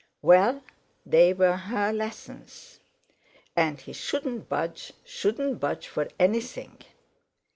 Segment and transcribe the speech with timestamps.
[0.23, 0.63] Well,
[1.05, 2.79] they were her lessons.
[3.55, 6.79] And he shouldn't budge shouldn't budge for anything.